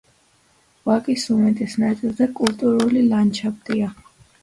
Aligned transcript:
ვაკის 0.91 1.27
უმეტეს 1.35 1.77
ნაწილზე 1.85 2.31
კულტურული 2.43 3.07
ლანდშაფტია. 3.15 3.97